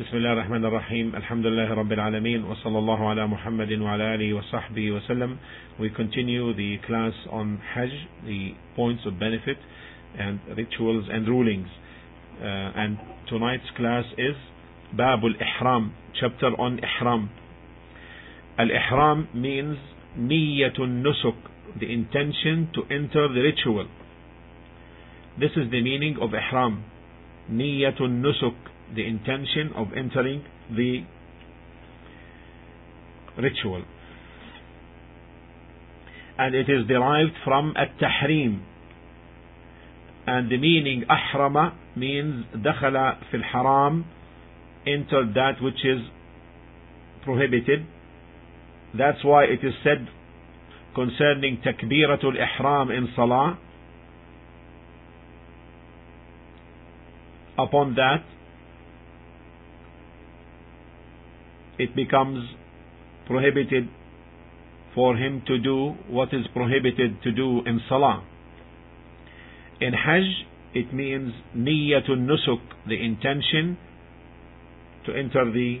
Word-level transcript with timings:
بسم 0.00 0.16
الله 0.16 0.32
الرحمن 0.32 0.64
الرحيم 0.64 1.16
الحمد 1.16 1.46
لله 1.46 1.74
رب 1.74 1.92
العالمين 1.92 2.44
وصلى 2.44 2.78
الله 2.78 3.08
على 3.08 3.26
محمد 3.26 3.72
وعلى 3.72 4.14
آله 4.14 4.34
وصحبه 4.34 4.90
وسلم 4.90 5.36
We 5.78 5.90
continue 5.90 6.52
the 6.54 6.78
class 6.86 7.12
on 7.30 7.60
Hajj, 7.74 7.90
the 8.26 8.54
points 8.76 9.02
of 9.06 9.18
benefit 9.18 9.58
and 10.18 10.40
rituals 10.56 11.06
and 11.10 11.28
rulings. 11.28 11.68
Uh, 12.40 12.44
and 12.44 12.98
tonight's 13.28 13.70
class 13.76 14.04
is 14.18 14.34
Bab 14.96 15.20
al-Ihram, 15.22 15.92
chapter 16.20 16.50
on 16.58 16.78
Ihram. 16.78 17.30
Al-Ihram 18.58 19.28
means 19.34 19.78
Niyatun 20.18 21.02
Nusuk, 21.02 21.36
the 21.80 21.92
intention 21.92 22.68
to 22.74 22.82
enter 22.94 23.28
the 23.28 23.40
ritual. 23.40 23.86
This 25.38 25.50
is 25.56 25.70
the 25.70 25.82
meaning 25.82 26.16
of 26.20 26.30
Ihram. 26.30 26.84
Niyatun 27.50 28.22
Nusuk, 28.22 28.54
the 28.95 29.05
intention 29.05 29.71
of 29.75 29.87
entering 29.95 30.43
the 30.71 31.03
ritual. 33.37 33.83
And 36.37 36.55
it 36.55 36.69
is 36.69 36.87
derived 36.87 37.33
from 37.43 37.73
at-tahrim. 37.75 38.61
And 40.25 40.51
the 40.51 40.57
meaning 40.57 41.03
ahrama 41.09 41.73
means 41.95 42.45
dakhala 42.55 43.19
fil 43.31 43.41
haram, 43.51 44.05
entered 44.85 45.33
that 45.35 45.61
which 45.61 45.83
is 45.83 45.99
prohibited. 47.23 47.85
That's 48.97 49.23
why 49.23 49.43
it 49.43 49.59
is 49.63 49.73
said 49.83 50.07
concerning 50.95 51.61
takbiratul 51.65 52.35
ihram 52.35 52.89
in 52.91 53.09
salah. 53.15 53.59
Upon 57.57 57.95
that, 57.95 58.23
it 61.79 61.95
becomes 61.95 62.47
prohibited 63.25 63.87
for 64.93 65.15
him 65.15 65.41
to 65.47 65.57
do 65.59 65.95
what 66.09 66.29
is 66.33 66.45
prohibited 66.53 67.21
to 67.23 67.31
do 67.31 67.61
in 67.65 67.79
Salah. 67.87 68.23
In 69.79 69.93
Hajj, 69.93 70.45
it 70.73 70.93
means 70.93 71.31
niyatun 71.55 72.27
nusuk, 72.27 72.59
the 72.87 73.01
intention 73.01 73.77
to 75.05 75.13
enter 75.13 75.51
the 75.51 75.79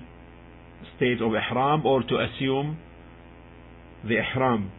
state 0.95 1.21
of 1.21 1.33
ihram 1.33 1.85
or 1.85 2.01
to 2.01 2.15
assume 2.15 2.79
the 4.07 4.15
ihram. 4.15 4.71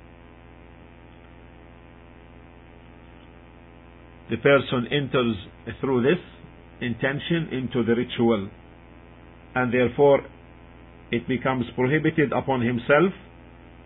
The 4.30 4.36
person 4.36 4.86
enters 4.90 5.36
through 5.80 6.02
this 6.02 6.22
intention 6.80 7.48
into 7.52 7.84
the 7.84 7.94
ritual 7.94 8.48
and 9.54 9.74
therefore 9.74 10.20
it 11.10 11.26
becomes 11.26 11.66
prohibited 11.74 12.32
upon 12.32 12.60
himself 12.60 13.12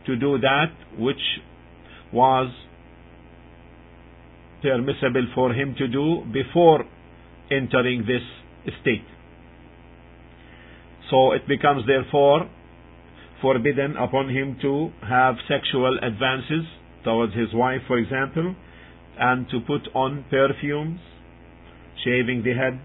to 0.07 0.17
do 0.17 0.39
that 0.39 0.73
which 0.99 1.41
was 2.13 2.53
permissible 4.63 5.27
for 5.35 5.53
him 5.53 5.75
to 5.79 5.89
do 5.89 6.23
before 6.33 6.85
entering 7.51 8.07
this 8.07 8.23
state. 8.81 9.05
So 11.11 11.33
it 11.33 11.47
becomes 11.47 11.85
therefore 11.87 12.49
forbidden 13.43 13.97
upon 13.97 14.31
him 14.31 14.57
to 14.63 14.91
have 15.07 15.35
sexual 15.49 15.99
advances 16.03 16.65
towards 17.05 17.35
his 17.35 17.53
wife, 17.53 17.83
for 17.87 17.99
example, 17.99 18.55
and 19.19 19.47
to 19.51 19.61
put 19.61 19.83
on 19.95 20.25
perfumes, 20.31 21.01
shaving 22.05 22.43
the 22.43 22.55
head, 22.55 22.81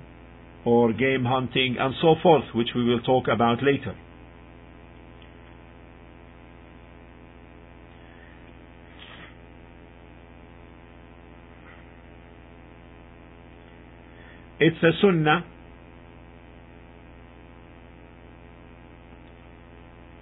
or 0.66 0.92
game 0.92 1.24
hunting, 1.26 1.78
and 1.80 1.94
so 2.02 2.16
forth, 2.22 2.44
which 2.54 2.70
we 2.76 2.84
will 2.84 3.02
talk 3.02 3.26
about 3.34 3.64
later. 3.64 3.96
It's 14.60 14.78
a 14.84 14.92
sunnah 15.02 15.46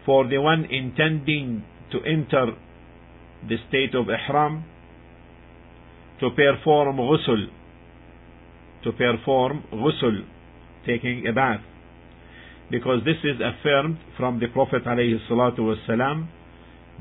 for 0.06 0.28
the 0.28 0.38
one 0.38 0.66
intending 0.66 1.64
to 1.92 1.98
enter 2.04 2.54
the 3.48 3.56
state 3.68 3.96
of 3.96 4.08
ihram 4.10 4.64
to 6.20 6.30
perform 6.30 6.98
ghusl 6.98 7.48
to 8.84 8.92
perform 8.92 9.64
ghusl 9.74 10.22
taking 10.86 11.26
a 11.28 11.34
bath. 11.34 11.62
Because 12.70 13.00
this 13.06 13.18
is 13.24 13.42
affirmed 13.42 13.98
from 14.18 14.40
the 14.40 14.48
prophet 14.48 14.86
alayhi 14.86 15.18
salatu 15.30 16.28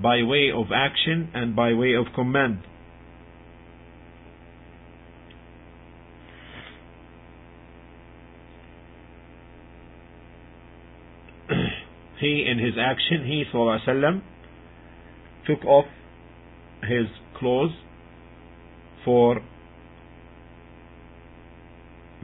by 0.03 0.23
way 0.23 0.51
of 0.55 0.67
action 0.75 1.31
and 1.35 1.55
by 1.55 1.75
way 1.75 1.95
of 1.95 2.07
command 2.15 2.61
he 12.26 12.46
in 12.50 12.60
his 12.60 12.76
action, 12.80 13.26
he 13.26 13.44
وسلم, 13.54 14.22
took 15.48 15.66
off 15.66 15.86
his 16.84 17.08
clothes 17.38 17.72
for 19.04 19.42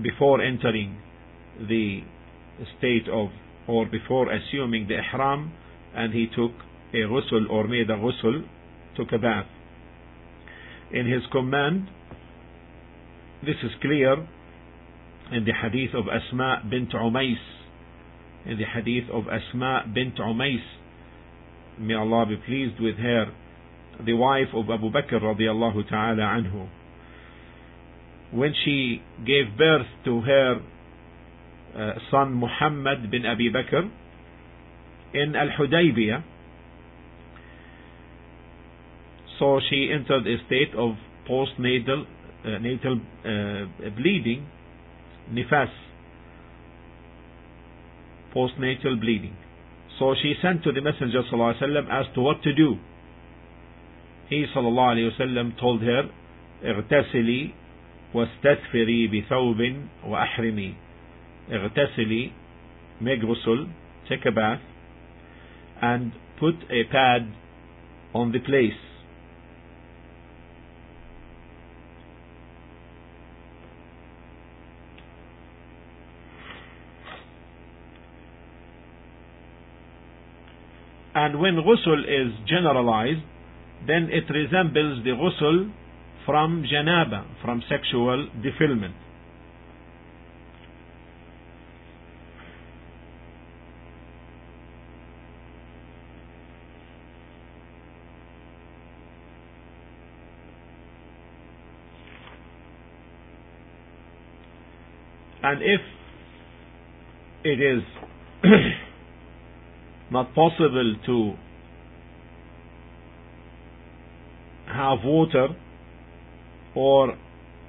before 0.02 0.42
entering 0.42 0.98
the 1.68 2.02
state 2.78 3.08
of 3.12 3.30
or 3.68 3.86
before 3.88 4.32
assuming 4.32 4.88
the 4.88 4.96
ihram 4.96 5.52
and 5.96 6.14
he 6.14 6.28
took 6.28 6.52
a 6.94 6.98
ghusl 6.98 7.50
or 7.50 7.68
made 7.68 7.90
a 7.90 7.96
ghusl 7.96 8.44
took 8.96 9.12
a 9.12 9.18
bath 9.18 9.48
in 10.92 11.06
his 11.12 11.22
command 11.32 11.88
this 13.44 13.56
is 13.64 13.72
clear 13.82 14.14
in 15.32 15.46
the 15.46 15.54
hadith 15.54 15.94
of 15.94 16.06
Asma 16.08 16.64
bint 16.70 16.92
Umais 16.92 17.36
in 18.47 18.59
the 18.59 18.65
hadith 18.65 19.09
of 19.13 19.25
Asma 19.29 19.85
bint 19.93 20.17
Umais 20.19 20.61
may 21.79 21.95
Allah 21.95 22.27
be 22.27 22.37
pleased 22.37 22.81
with 22.81 22.97
her 22.97 23.27
the 24.05 24.13
wife 24.15 24.49
of 24.55 24.69
Abu 24.71 24.91
Bakr 24.91 25.21
radiallahu 25.21 25.89
ta'ala 25.89 26.23
anhu. 26.23 26.69
When 28.33 28.53
she 28.65 29.03
gave 29.27 29.57
birth 29.57 29.87
to 30.05 30.21
her 30.23 30.61
uh, 31.77 31.93
son 32.11 32.33
Muhammad 32.35 33.11
bin 33.11 33.27
Abi 33.27 33.51
Bakr 33.51 33.91
in 35.15 35.37
Al-Hudaybiyah 35.37 36.23
so 39.39 39.61
she 39.69 39.91
entered 39.93 40.27
a 40.27 40.37
state 40.47 40.75
of 40.77 40.95
postnatal 41.29 42.05
uh, 42.45 42.59
natal 42.59 43.01
uh, 43.25 43.91
bleeding 43.97 44.47
nifas 45.31 45.71
postnatal 48.36 49.00
bleeding. 49.00 49.36
So 50.00 50.16
she 50.22 50.36
sent 50.42 50.64
to 50.64 50.72
the 50.72 50.82
Messenger 50.82 51.24
ﷺ 51.32 51.90
as 51.90 52.06
to 52.14 52.22
what 52.22 52.44
to 52.44 52.54
do. 52.54 52.76
He 54.30 54.46
ﷺ 54.56 55.60
told 55.60 55.82
her, 55.82 56.10
اغتسلي 56.64 57.52
واستثفري 58.14 59.08
بثوب 59.08 59.76
وأحرمي. 60.06 60.74
اغتسلي, 61.52 62.32
make 63.02 63.22
ghusl, 63.22 63.70
take 64.10 64.26
a 64.26 64.32
bath, 64.32 64.62
and 65.82 66.12
put 66.40 66.56
a 66.70 66.84
pad 66.92 67.32
on 68.14 68.32
the 68.32 68.40
place. 68.40 68.74
And 81.15 81.41
when 81.41 81.57
ghusl 81.57 82.05
is 82.05 82.33
generalized, 82.49 83.21
then 83.87 84.09
it 84.11 84.25
resembles 84.33 85.05
the 85.05 85.11
ghusl 85.11 85.71
from 86.25 86.65
janaba, 86.73 87.25
from 87.43 87.63
sexual 87.69 88.29
defilement. 88.43 88.95
And 105.43 105.61
if 105.61 105.81
it 107.45 107.61
is 107.61 107.83
not 110.13 110.35
possible 110.35 110.95
to 111.07 111.33
have 114.67 114.99
water 115.05 115.49
or 116.75 117.17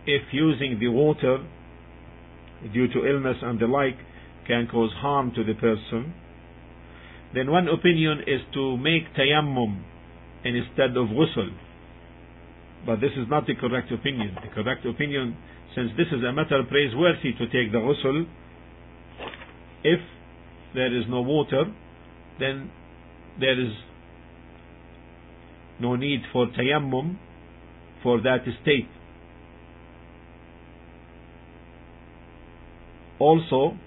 if 0.05 0.21
using 0.31 0.79
the 0.79 0.87
water 0.89 1.45
due 2.73 2.87
to 2.87 3.05
illness 3.05 3.37
and 3.41 3.59
the 3.59 3.65
like 3.67 3.97
can 4.47 4.67
cause 4.71 4.91
harm 4.97 5.31
to 5.35 5.43
the 5.43 5.53
person, 5.53 6.13
then 7.33 7.49
one 7.49 7.67
opinion 7.67 8.19
is 8.27 8.41
to 8.53 8.77
make 8.77 9.13
tayammum 9.15 9.81
instead 10.43 10.91
of 10.91 11.07
ghusl. 11.07 11.49
But 12.85 12.99
this 12.99 13.11
is 13.17 13.27
not 13.29 13.47
the 13.47 13.55
correct 13.55 13.91
opinion. 13.91 14.35
The 14.41 14.53
correct 14.53 14.85
opinion, 14.85 15.37
since 15.75 15.91
this 15.97 16.07
is 16.07 16.23
a 16.23 16.33
matter 16.33 16.61
praiseworthy 16.69 17.31
to 17.33 17.45
take 17.45 17.71
the 17.71 17.79
ghusl, 17.79 18.25
if 19.83 19.99
there 20.75 20.95
is 20.95 21.05
no 21.09 21.21
water, 21.21 21.65
then 22.43 22.71
there 23.39 23.59
is 23.59 23.71
no 25.79 25.95
need 25.95 26.21
for 26.31 26.47
tayammum 26.47 27.17
for 28.03 28.21
that 28.21 28.43
state. 28.61 28.89
Also, 33.19 33.77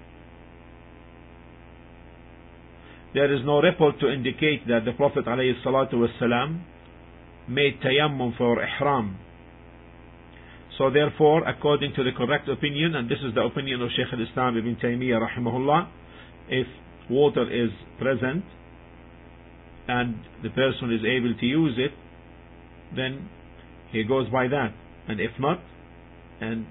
there 3.12 3.32
is 3.32 3.40
no 3.44 3.60
report 3.60 4.00
to 4.00 4.10
indicate 4.10 4.66
that 4.68 4.84
the 4.84 4.92
Prophet 4.92 5.26
ﷺ 5.26 6.60
made 7.48 7.80
tayammum 7.80 8.36
for 8.36 8.62
ihram. 8.62 9.18
So 10.78 10.90
therefore, 10.90 11.46
according 11.48 11.94
to 11.96 12.04
the 12.04 12.12
correct 12.12 12.48
opinion, 12.48 12.94
and 12.94 13.08
this 13.08 13.18
is 13.26 13.34
the 13.34 13.42
opinion 13.42 13.80
of 13.82 13.88
Shaykh 13.96 14.12
al-Islam 14.12 14.58
ibn 14.58 14.76
Taymiyyah 14.76 15.20
rahimahullah, 15.28 15.88
if 16.48 16.66
water 17.10 17.50
is 17.50 17.70
present 17.98 18.44
and 19.88 20.16
the 20.42 20.50
person 20.50 20.92
is 20.92 21.00
able 21.06 21.34
to 21.38 21.46
use 21.46 21.74
it, 21.78 21.92
then 22.94 23.28
he 23.92 24.04
goes 24.04 24.28
by 24.30 24.48
that. 24.48 24.72
And 25.08 25.20
if 25.20 25.30
not, 25.38 25.60
and 26.40 26.66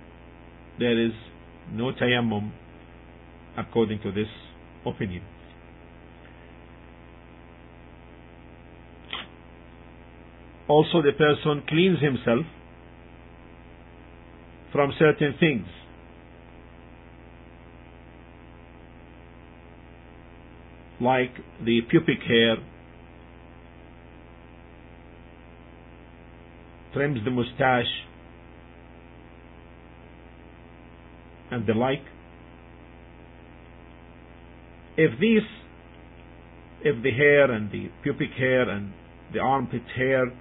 there 0.80 1.06
is 1.06 1.14
no 1.72 1.92
tayammum 1.92 2.52
according 3.58 4.02
to 4.02 4.12
this 4.12 4.28
opinion. 4.86 5.24
Also 10.68 11.02
the 11.02 11.12
person 11.12 11.64
cleans 11.70 12.02
himself 12.02 12.46
from 14.72 14.92
certain 15.00 15.36
things. 15.40 15.68
Like 21.00 21.32
the 21.64 21.82
pubic 21.90 22.20
hair, 22.28 22.56
trims 26.94 27.20
the 27.26 27.32
mustache, 27.32 27.86
and 31.52 31.68
the 31.68 31.74
like. 31.74 32.04
If 34.98 35.20
these, 35.20 35.42
if 36.82 37.04
the 37.04 37.12
hair 37.12 37.52
and 37.52 37.70
the 37.72 37.90
pubic 38.02 38.32
hair 38.38 38.70
and 38.70 38.94
the 39.34 39.40
armpit 39.40 39.84
hair 39.96 40.32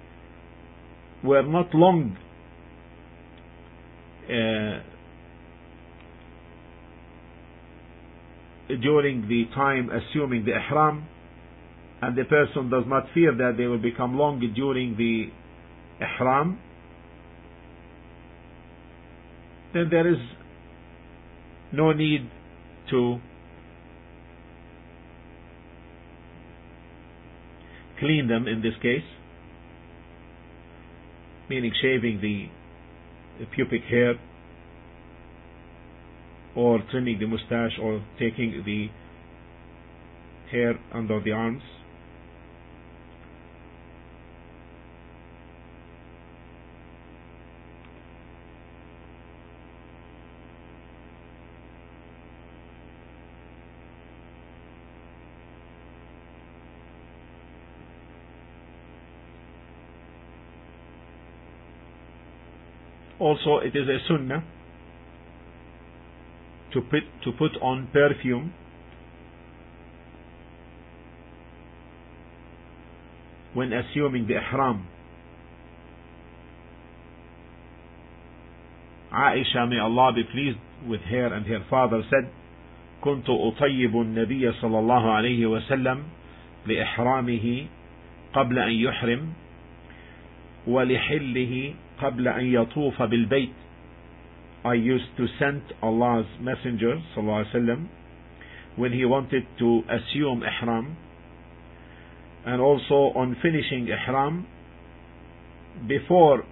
were 1.23 1.43
not 1.43 1.73
long 1.75 2.17
uh, 4.29 4.79
during 8.67 9.27
the 9.27 9.45
time 9.53 9.89
assuming 9.89 10.43
the 10.45 10.51
ihram 10.51 11.05
and 12.01 12.17
the 12.17 12.23
person 12.25 12.69
does 12.69 12.83
not 12.87 13.05
fear 13.13 13.31
that 13.35 13.53
they 13.57 13.65
will 13.65 13.81
become 13.81 14.17
long 14.17 14.39
during 14.55 14.97
the 14.97 15.29
ihram 16.03 16.59
then 19.73 19.87
there 19.91 20.11
is 20.11 20.19
no 21.71 21.91
need 21.91 22.29
to 22.89 23.19
clean 27.99 28.27
them 28.27 28.47
in 28.47 28.61
this 28.61 28.73
case 28.81 29.03
meaning 31.49 31.71
shaving 31.81 32.19
the, 32.21 33.45
pubic 33.53 33.83
hair 33.83 34.15
or 36.55 36.79
trimming 36.89 37.19
the 37.19 37.25
mustache 37.25 37.77
or 37.81 38.03
taking 38.19 38.63
the 38.65 38.89
hair 40.51 40.79
under 40.93 41.21
the 41.21 41.31
arms. 41.31 41.61
Also, 63.19 63.57
it 63.57 63.75
is 63.75 63.87
a 63.87 63.97
sunnah 64.07 64.43
to 66.75 66.81
put, 66.81 67.03
to 67.23 67.31
put 67.31 67.51
on 67.61 67.87
perfume 67.91 68.53
when 73.53 73.71
assuming 73.71 74.27
the 74.27 74.33
ihram. 74.35 74.85
Aisha, 79.11 79.67
may 79.69 79.79
Allah 79.79 80.11
be 80.13 80.23
pleased 80.23 80.57
with 80.85 80.99
her 81.09 81.33
and 81.33 81.45
her 81.47 81.65
father, 81.69 82.03
said, 82.09 82.29
كنت 83.01 83.29
أطيب 83.29 83.95
النبي 83.95 84.51
صلى 84.51 84.79
الله 84.79 85.11
عليه 85.11 85.45
وسلم 85.45 86.03
لإحرامه 86.65 87.65
قبل 88.33 88.59
أن 88.59 88.71
يحرم 88.71 89.33
ولحله 90.67 91.73
قبل 92.01 92.27
أن 92.27 92.45
يطوف 92.45 93.01
بالبيت 93.01 93.53
I 94.64 94.74
used 94.74 95.16
to 95.16 95.26
send 95.38 95.62
Allah's 95.82 96.26
messenger 96.40 97.00
صلى 97.14 97.18
الله 97.24 97.44
عليه 97.44 97.54
وسلم 97.54 97.88
when 98.76 98.92
he 98.92 99.04
wanted 99.04 99.44
to 99.58 99.82
assume 99.88 100.42
ihram 100.42 100.96
and 102.46 102.60
also 102.60 103.12
on 103.16 103.36
finishing 103.42 103.88
ihram 103.88 104.46
before 105.88 106.44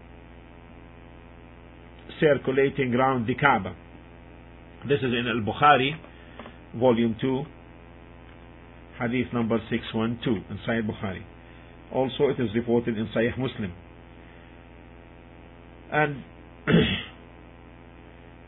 circulating 2.20 2.94
around 2.94 3.26
the 3.26 3.34
Kaaba. 3.34 3.74
This 4.88 4.98
is 4.98 5.12
in 5.12 5.26
Al-Bukhari, 5.26 5.90
volume 6.78 7.16
2, 7.20 7.42
hadith 9.00 9.32
number 9.32 9.58
612 9.70 10.36
in 10.50 10.58
Sahih 10.66 10.82
Bukhari. 10.88 11.22
Also 11.92 12.28
it 12.28 12.40
is 12.40 12.48
reported 12.54 12.96
in 12.98 13.06
Sahih 13.14 13.36
Muslim. 13.38 13.72
And 15.90 16.22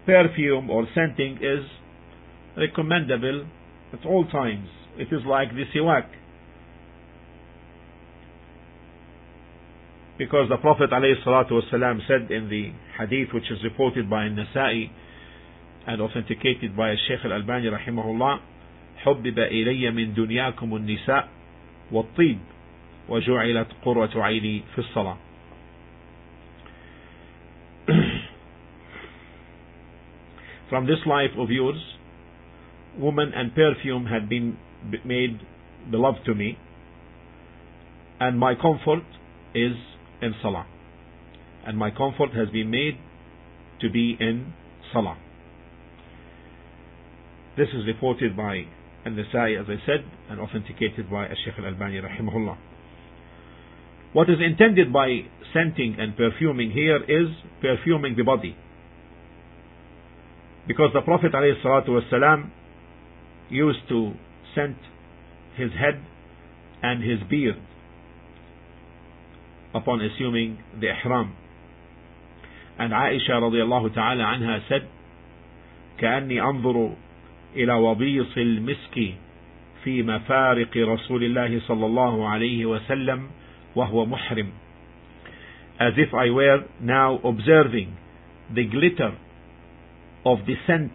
perfume 0.05 0.69
or 0.69 0.87
scenting 0.93 1.37
is 1.41 1.65
recommendable 2.57 3.45
at 3.93 4.05
all 4.05 4.25
times. 4.25 4.67
It 4.97 5.07
is 5.11 5.21
like 5.27 5.49
the 5.49 5.63
siwak. 5.75 6.05
Because 10.17 10.47
the 10.49 10.57
Prophet 10.57 10.89
ﷺ 10.91 12.07
said 12.07 12.31
in 12.31 12.49
the 12.49 12.71
hadith 12.97 13.33
which 13.33 13.51
is 13.51 13.57
reported 13.63 14.09
by 14.09 14.29
Nasa'i 14.29 14.89
and 15.87 16.01
authenticated 16.01 16.75
by 16.77 16.95
Sheikh 17.07 17.19
Al-Albani 17.25 17.67
rahimahullah 17.69 18.39
حبب 19.05 19.39
إلي 19.39 19.91
من 19.91 20.13
دنياكم 20.13 20.75
النساء 20.75 21.29
والطيب 21.91 22.39
وجعلت 23.09 23.67
قرة 23.85 24.09
عيني 24.15 24.63
في 24.75 24.79
الصلاة 24.79 25.17
From 30.75 30.87
this 30.87 30.99
life 31.05 31.31
of 31.37 31.49
yours, 31.51 31.81
woman 32.99 33.31
and 33.33 33.55
perfume 33.55 34.07
had 34.07 34.27
been 34.27 34.57
made 35.05 35.39
beloved 35.89 36.25
to 36.25 36.35
me, 36.35 36.57
and 38.19 38.37
my 38.37 38.55
comfort 38.55 39.05
is 39.53 39.71
in 40.21 40.35
Salah. 40.41 40.67
And 41.65 41.77
my 41.77 41.91
comfort 41.91 42.31
has 42.35 42.49
been 42.49 42.69
made 42.71 42.97
to 43.79 43.89
be 43.89 44.17
in 44.19 44.51
Salah. 44.91 45.17
This 47.57 47.69
is 47.69 47.87
reported 47.87 48.35
by 48.35 48.63
An-Nasai, 49.05 49.57
as 49.57 49.67
I 49.69 49.79
said, 49.85 50.03
and 50.29 50.41
authenticated 50.41 51.09
by 51.09 51.29
Shaykh 51.45 51.57
Al-Albani 51.57 52.01
rahimahullah. 52.01 52.57
What 54.11 54.29
is 54.29 54.39
intended 54.45 54.91
by 54.91 55.21
scenting 55.53 55.95
and 55.97 56.17
perfuming 56.17 56.71
here 56.71 56.97
is 56.97 57.29
perfuming 57.61 58.17
the 58.17 58.23
body. 58.23 58.57
Because 60.67 60.91
the 60.93 61.01
Prophet 61.01 61.31
ﷺ 61.33 62.49
used 63.49 63.87
to 63.89 64.13
scent 64.55 64.77
his 65.55 65.71
head 65.71 66.01
and 66.81 67.03
his 67.03 67.19
beard 67.29 67.57
upon 69.73 70.01
assuming 70.01 70.57
the 70.79 70.87
ihram. 70.87 71.35
And 72.79 72.91
Aisha 72.93 73.29
الله 73.29 73.89
تعالى 73.93 74.23
عنها 74.23 74.67
said, 74.69 74.87
كأني 75.99 76.41
أنظر 76.41 76.91
إلى 77.55 77.73
وبيص 77.73 78.37
المسك 78.37 79.15
في 79.83 80.03
مفارق 80.03 80.77
رسول 80.77 81.23
الله 81.23 81.61
صلى 81.67 81.85
الله 81.85 82.29
عليه 82.29 82.65
وسلم 82.65 83.29
وهو 83.75 84.05
محرم 84.05 84.51
as 85.79 85.93
if 85.97 86.13
I 86.13 86.29
were 86.29 86.63
now 86.81 87.19
observing 87.23 87.97
the 88.53 88.65
glitter 88.65 89.11
of 90.25 90.39
descent 90.39 90.57
scent 90.67 90.91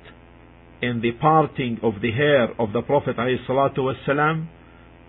in 0.82 1.00
the 1.00 1.12
parting 1.12 1.78
of 1.82 1.94
the 2.02 2.10
hair 2.10 2.48
of 2.58 2.72
the 2.72 2.82
Prophet 2.82 3.16
ﷺ 3.16 4.48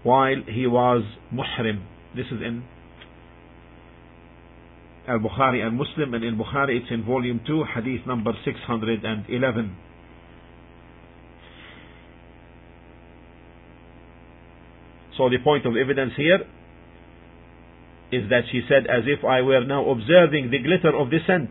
while 0.03 0.41
he 0.47 0.67
was 0.67 1.03
muhrim. 1.33 1.83
This 2.15 2.25
is 2.27 2.41
in 2.41 2.63
Al-Bukhari 5.07 5.65
and 5.65 5.77
Muslim 5.77 6.13
and 6.13 6.23
in 6.23 6.37
Bukhari 6.37 6.81
it's 6.81 6.91
in 6.91 7.03
volume 7.03 7.41
2 7.47 7.63
hadith 7.75 8.05
number 8.05 8.31
611. 8.45 9.75
So 15.17 15.29
the 15.29 15.39
point 15.43 15.65
of 15.65 15.75
evidence 15.75 16.13
here 16.17 16.39
is 18.11 18.29
that 18.29 18.41
she 18.51 18.61
said 18.67 18.87
as 18.87 19.03
if 19.07 19.23
I 19.23 19.41
were 19.41 19.63
now 19.65 19.89
observing 19.89 20.51
the 20.51 20.59
glitter 20.59 20.95
of 20.95 21.09
the 21.09 21.19
scent. 21.25 21.49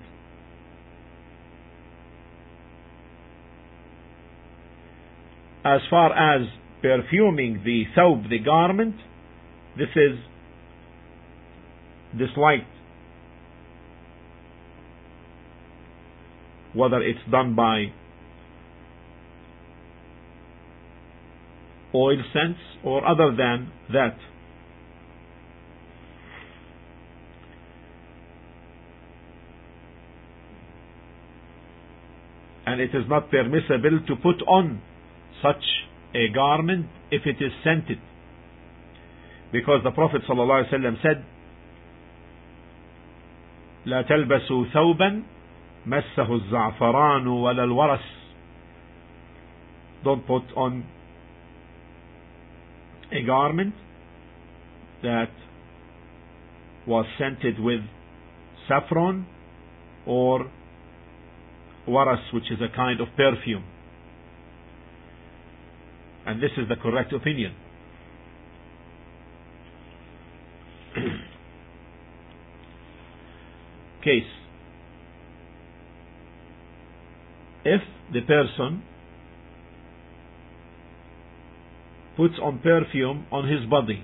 As 5.65 5.81
far 5.91 6.13
as 6.13 6.47
perfuming 6.81 7.63
the 7.65 7.85
thawb, 7.95 8.31
the 8.31 8.39
garment, 8.39 8.97
this 9.77 9.89
is 9.95 10.19
disliked. 12.19 12.65
Whether 16.73 17.03
it's 17.03 17.19
done 17.31 17.55
by 17.55 17.93
oil 21.95 22.23
scents 22.33 22.61
or 22.83 23.07
other 23.07 23.35
than 23.37 23.71
that. 23.93 24.17
And 32.67 32.81
it 32.81 32.95
is 32.95 33.05
not 33.09 33.31
permissible 33.31 34.01
to 34.07 34.17
put 34.17 34.41
on 34.47 34.81
such 35.42 35.64
a 36.14 36.34
garment 36.34 36.88
if 37.12 37.26
it 37.26 37.44
is 37.44 37.52
scented. 37.64 38.00
Because 39.52 39.82
the 39.84 39.92
Prophet 39.92 40.22
ﷺ 40.28 41.02
said, 41.02 41.24
لا 43.86 44.02
تلبسوا 44.02 44.66
ثوبا 44.74 45.24
مسه 45.86 46.34
الزعفران 46.34 47.28
ولا 47.28 47.64
الورس 47.64 48.02
Don't 50.04 50.26
put 50.28 50.44
on 50.56 50.84
a 53.12 53.24
garment 53.24 53.74
that 55.02 55.30
was 56.88 57.06
scented 57.18 57.60
with 57.60 57.82
saffron 58.68 59.26
or 60.06 60.52
waras, 61.88 62.34
which 62.34 62.52
is 62.52 62.60
a 62.62 62.76
kind 62.76 63.02
of 63.02 63.08
perfume. 63.16 63.64
And 66.27 66.43
this 66.43 66.51
is 66.57 66.69
the 66.69 66.77
correct 66.77 67.13
opinion. 67.13 67.55
Case. 74.05 74.23
If 77.65 77.81
the 78.13 78.21
person 78.23 78.83
puts 82.17 82.35
on 82.43 82.59
perfume 82.59 83.27
on 83.33 83.49
his 83.49 83.65
body. 83.69 84.03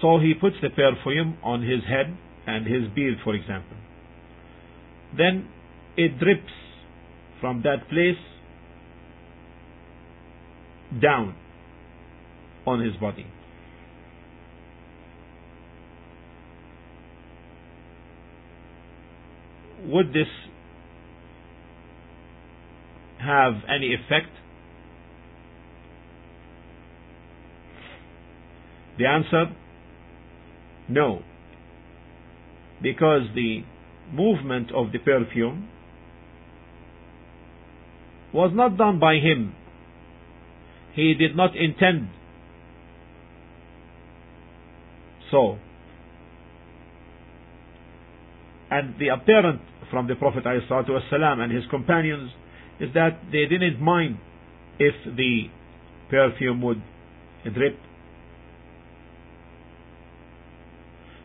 So 0.00 0.18
he 0.18 0.34
puts 0.34 0.56
the 0.60 0.70
perfume 0.70 1.38
on 1.42 1.62
his 1.62 1.82
head 1.88 2.16
and 2.46 2.66
his 2.66 2.92
beard, 2.94 3.18
for 3.24 3.34
example. 3.34 3.76
Then 5.16 5.48
it 5.96 6.18
drips 6.18 6.52
from 7.40 7.62
that 7.62 7.88
place 7.88 8.16
down 11.02 11.34
on 12.66 12.80
his 12.80 12.94
body. 12.96 13.26
Would 19.86 20.08
this 20.08 20.26
have 23.20 23.54
any 23.68 23.94
effect? 23.94 24.30
The 28.98 29.06
answer 29.06 29.46
no. 30.88 31.22
Because 32.82 33.22
the 33.34 33.62
movement 34.12 34.70
of 34.72 34.92
the 34.92 34.98
perfume 34.98 35.68
was 38.32 38.50
not 38.54 38.76
done 38.76 38.98
by 38.98 39.14
him. 39.14 39.54
He 40.94 41.14
did 41.14 41.36
not 41.36 41.56
intend 41.56 42.08
so. 45.30 45.58
And 48.70 48.94
the 48.98 49.08
apparent 49.08 49.60
from 49.90 50.08
the 50.08 50.14
Prophet 50.16 50.44
ﷺ 50.44 51.38
and 51.38 51.52
his 51.52 51.64
companions 51.70 52.30
is 52.80 52.90
that 52.94 53.20
they 53.30 53.46
didn't 53.46 53.80
mind 53.80 54.18
if 54.78 54.94
the 55.16 55.44
perfume 56.10 56.62
would 56.62 56.82
drip. 57.54 57.78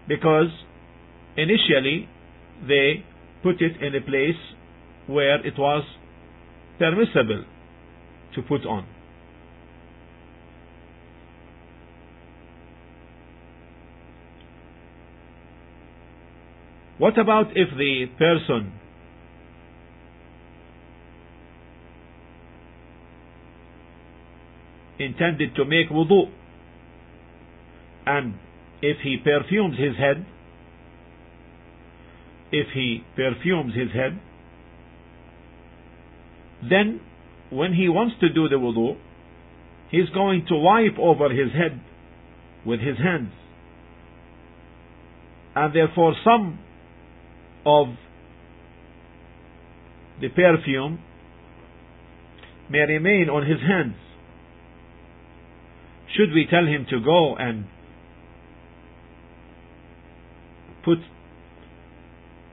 Because 0.08 0.50
initially 1.36 2.08
they 2.68 3.04
put 3.44 3.62
it 3.62 3.82
in 3.82 3.96
a 3.96 4.02
place 4.02 4.40
where 5.08 5.46
it 5.46 5.58
was 5.58 5.84
permissible 6.78 7.46
to 8.36 8.42
put 8.42 8.66
on. 8.66 8.88
What 16.98 17.18
about 17.18 17.48
if 17.56 17.70
the 17.78 18.06
person 18.20 18.74
intended 25.00 25.56
to 25.56 25.66
make 25.66 25.90
wudu 25.90 26.30
and 28.06 28.36
if 28.82 28.98
he 29.04 29.18
perfumes 29.18 29.78
his 29.80 29.98
head 29.98 30.26
if 32.52 32.68
he 32.74 33.04
perfumes 33.16 33.74
his 33.76 33.92
head. 33.92 34.20
Then 36.70 37.02
when 37.50 37.74
he 37.74 37.90
wants 37.90 38.16
to 38.22 38.30
do 38.30 38.48
the 38.48 38.56
wudu 38.56 38.98
he's 39.92 40.10
going 40.14 40.46
to 40.48 40.56
wipe 40.56 40.98
over 40.98 41.30
his 41.30 41.52
head 41.52 41.82
with 42.66 42.80
his 42.80 42.98
hands. 42.98 43.32
And 45.54 45.76
therefore 45.76 46.16
some 46.24 46.60
of 47.66 47.88
the 50.22 50.30
perfume 50.30 51.00
may 52.70 52.80
remain 52.80 53.30
on 53.30 53.46
his 53.46 53.60
hands. 53.60 53.96
Should 56.16 56.34
we 56.34 56.48
tell 56.50 56.66
him 56.66 56.86
to 56.90 57.00
go 57.04 57.36
and 57.36 57.66
put 60.86 61.00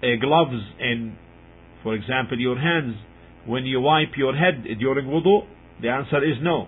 Uh, 0.03 0.07
gloves 0.21 0.63
in, 0.79 1.17
for 1.83 1.95
example, 1.95 2.39
your 2.39 2.59
hands 2.59 2.95
when 3.47 3.65
you 3.65 3.81
wipe 3.81 4.17
your 4.17 4.37
head 4.37 4.65
during 4.79 5.07
wudu? 5.07 5.47
The 5.83 5.89
answer 5.89 6.25
is 6.25 6.37
no. 6.43 6.67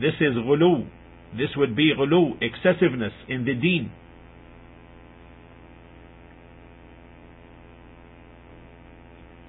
This 0.00 0.14
is 0.20 0.34
ghulu. 0.34 0.88
This 1.36 1.50
would 1.56 1.74
be 1.74 1.92
ghulu, 1.96 2.40
excessiveness 2.42 3.12
in 3.28 3.44
the 3.44 3.54
deen. 3.54 3.90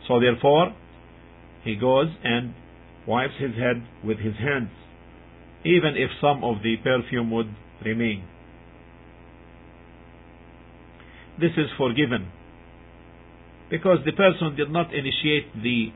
So 0.07 0.19
therefore, 0.19 0.73
he 1.63 1.75
goes 1.75 2.07
and 2.23 2.53
wipes 3.05 3.33
his 3.39 3.55
head 3.55 3.83
with 4.03 4.19
his 4.19 4.35
hands 4.35 4.69
even 5.67 5.97
if 5.97 6.09
some 6.21 6.43
of 6.43 6.63
the 6.63 6.77
perfume 6.77 7.31
would 7.31 7.53
remain. 7.83 8.23
This 11.39 11.51
is 11.57 11.67
forgiven 11.77 12.31
because 13.69 13.99
the 14.05 14.11
person 14.13 14.55
did 14.55 14.71
not 14.71 14.93
initiate 14.93 15.53
the 15.61 15.91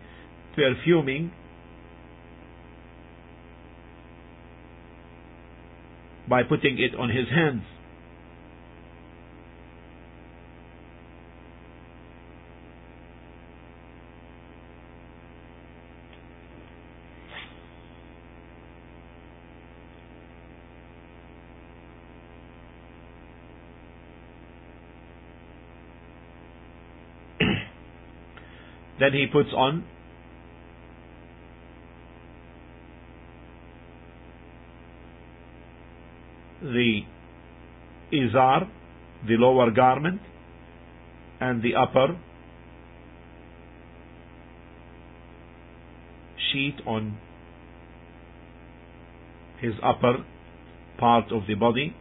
perfuming 0.56 1.32
by 6.30 6.44
putting 6.44 6.78
it 6.80 6.98
on 6.98 7.10
his 7.10 7.28
hands. 7.30 7.64
Then 29.02 29.14
he 29.14 29.26
puts 29.26 29.50
on? 29.58 29.84
The 36.62 37.02
izar, 38.14 38.70
the 39.28 39.38
lower 39.38 39.72
garment, 39.72 40.22
and 41.40 41.64
the 41.64 41.74
upper 41.74 42.20
sheet 46.52 46.76
on 46.86 47.18
his 49.62 49.74
upper 49.82 50.24
part 51.00 51.32
of 51.32 51.48
the 51.48 51.56
body 51.56 51.96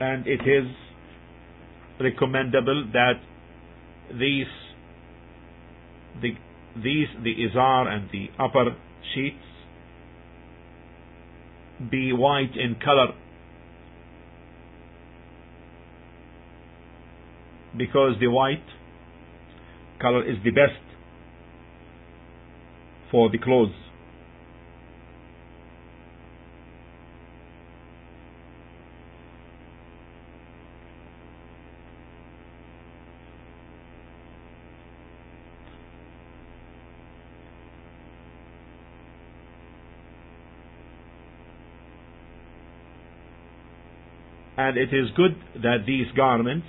and 0.00 0.26
it 0.26 0.40
is 0.40 0.66
recommendable 2.00 2.86
that 2.92 3.20
these 4.18 4.46
the 6.22 6.30
these 6.82 7.08
the 7.22 7.34
izar 7.46 7.86
and 7.86 8.08
the 8.10 8.28
upper 8.42 8.76
sheets 9.14 9.36
be 11.90 12.12
white 12.12 12.56
in 12.56 12.76
color. 12.84 13.12
Because 17.76 18.14
the 18.20 18.26
white 18.26 18.64
color 20.00 20.28
is 20.28 20.36
the 20.44 20.50
best 20.50 20.82
for 23.10 23.30
the 23.30 23.38
clothes 23.38 23.89
and 44.60 44.76
it 44.76 44.90
is 44.92 45.08
good 45.16 45.34
that 45.62 45.78
these 45.86 46.06
garments 46.14 46.66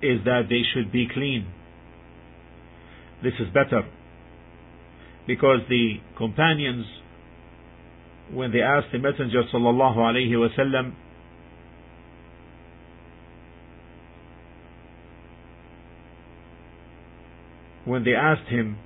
is 0.00 0.24
that 0.24 0.42
they 0.48 0.62
should 0.72 0.90
be 0.90 1.06
clean. 1.12 1.46
This 3.22 3.34
is 3.38 3.48
better 3.52 3.82
because 5.26 5.60
the 5.68 5.96
companions 6.16 6.86
when 8.32 8.52
they 8.52 8.60
asked 8.60 8.88
the 8.92 8.98
messenger 8.98 9.42
sallallahu 9.52 9.96
alaihi 9.96 10.32
wasallam 10.32 10.94
when 17.88 18.04
they 18.04 18.14
asked 18.14 18.48
him 18.50 18.76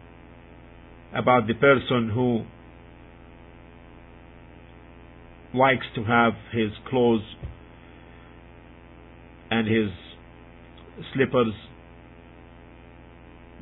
about 1.13 1.49
the 1.49 1.55
person 1.55 2.11
who 2.15 2.43
likes 5.59 5.85
to 5.97 6.05
have 6.05 6.33
his 6.53 6.71
clothes 6.89 7.25
and 9.51 9.67
his 9.67 9.91
slippers 11.13 11.53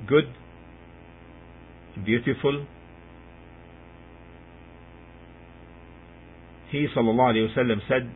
good, 0.07 0.29
beautiful. 2.05 2.67
He 6.71 6.87
sallallahu 6.95 7.35
alayhi 7.35 7.57
wasallam 7.57 7.81
said, 7.89 8.11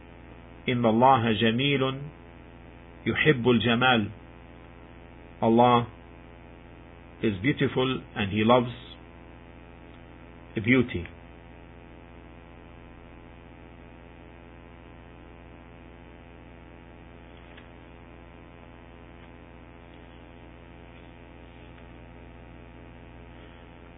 "Inna 0.66 0.88
Allah 0.88 1.32
jamilun 1.42 2.02
yuhibbul 3.06 3.60
jamal." 3.64 4.06
Allah 5.42 5.88
is 7.22 7.35
beautiful 7.42 8.00
and 8.16 8.31
He 8.31 8.44
loves 8.44 8.70
beauty. 10.62 11.07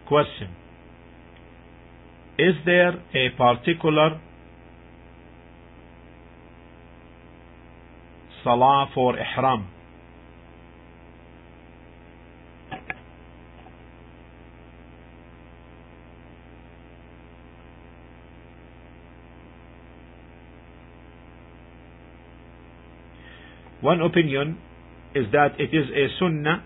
Question 0.07 0.55
Is 2.39 2.55
there 2.65 2.93
a 3.13 3.29
particular 3.37 4.21
salah 8.43 8.89
for 8.95 9.15
ihram? 9.19 9.67
One 23.87 24.01
opinion 24.01 24.57
is 25.15 25.27
that 25.31 25.55
it 25.57 25.71
is 25.73 25.87
a 25.95 26.07
sunnah 26.19 26.61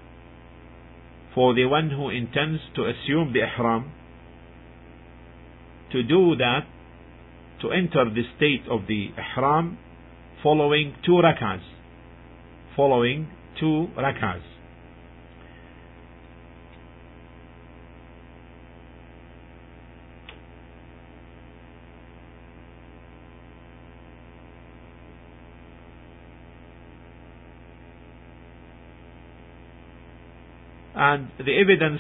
for 1.36 1.54
the 1.54 1.66
one 1.66 1.92
who 1.92 2.10
intends 2.10 2.60
to 2.76 2.82
assume 2.92 3.32
the 3.32 3.42
ihram 3.42 3.92
to 5.92 6.02
do 6.02 6.36
that 6.38 6.66
to 7.62 7.70
enter 7.70 8.06
the 8.06 8.24
state 8.38 8.64
of 8.68 8.88
the 8.88 9.10
ihram 9.22 9.78
following 10.42 10.96
two 11.06 11.20
rak'ahs 11.28 11.62
following 12.76 13.28
two 13.60 13.88
rak'ahs 13.96 14.51
And 31.02 31.30
the 31.40 31.58
evidence 31.58 32.00